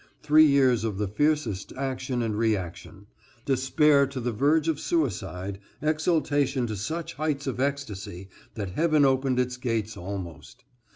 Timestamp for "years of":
0.47-0.97